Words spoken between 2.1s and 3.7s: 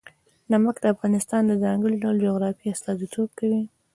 جغرافیه استازیتوب کوي.